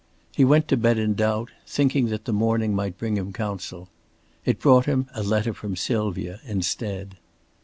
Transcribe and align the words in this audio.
He 0.35 0.43
went 0.43 0.67
to 0.69 0.77
bed 0.77 0.97
in 0.97 1.13
doubt, 1.13 1.51
thinking 1.67 2.07
that 2.07 2.25
the 2.25 2.33
morning 2.33 2.73
might 2.73 2.97
bring 2.97 3.17
him 3.17 3.31
counsel. 3.31 3.87
It 4.45 4.59
brought 4.59 4.87
him 4.87 5.05
a 5.13 5.21
letter 5.21 5.53
from 5.53 5.75
Sylvia 5.75 6.39
instead. 6.43 7.17